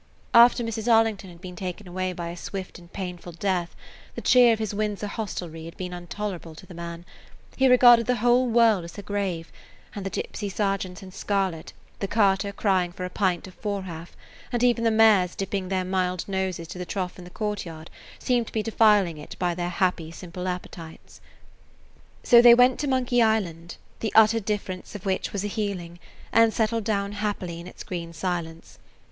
After 0.33 0.63
Mrs. 0.63 0.91
Arlington 0.91 1.29
had 1.29 1.41
been 1.41 1.55
taken 1.55 1.87
away 1.87 2.11
by 2.11 2.29
a 2.29 2.35
swift 2.35 2.79
and 2.79 2.91
painful 2.91 3.33
death 3.33 3.75
the 4.15 4.21
cheer 4.21 4.51
of 4.51 4.57
his 4.57 4.73
Windsor 4.73 5.05
hostelry 5.05 5.65
had 5.65 5.77
become 5.77 5.93
intolerable 5.93 6.55
to 6.55 6.65
the 6.65 6.73
man; 6.73 7.05
he 7.55 7.67
regarded 7.67 8.07
the 8.07 8.15
whole 8.15 8.47
world 8.47 8.83
as 8.83 8.95
her 8.95 9.03
grave, 9.03 9.51
and 9.93 10.03
the 10.03 10.09
tipsy 10.09 10.49
sergeants 10.49 11.03
in 11.03 11.11
scarlet, 11.11 11.71
the 11.99 12.07
carter 12.07 12.51
crying 12.51 12.91
for 12.91 13.05
a 13.05 13.11
pint 13.11 13.45
of 13.45 13.53
four 13.53 13.83
half, 13.83 14.17
and 14.51 14.63
even 14.63 14.83
the 14.83 14.89
[Page 14.89 14.97
97] 14.97 15.19
mares 15.19 15.35
dipping 15.35 15.69
their 15.69 15.85
mild 15.85 16.27
noses 16.27 16.67
to 16.69 16.79
the 16.79 16.85
trough 16.87 17.19
in 17.19 17.23
the 17.23 17.29
courtyard 17.29 17.91
seemed 18.17 18.47
to 18.47 18.53
be 18.53 18.63
defiling 18.63 19.19
it 19.19 19.35
by 19.37 19.53
their 19.53 19.69
happy, 19.69 20.09
simple 20.09 20.47
appetites. 20.47 21.21
So 22.23 22.41
they 22.41 22.55
went 22.55 22.79
to 22.79 22.87
Monkey 22.87 23.21
Island, 23.21 23.77
the 23.99 24.11
utter 24.15 24.39
difference 24.39 24.95
of 24.95 25.05
which 25.05 25.31
was 25.31 25.43
a 25.43 25.47
healing, 25.47 25.99
and 26.33 26.51
settled 26.51 26.85
down 26.85 27.11
happily 27.11 27.59
in 27.59 27.67
its 27.67 27.83
green 27.83 28.13
silence. 28.13 28.79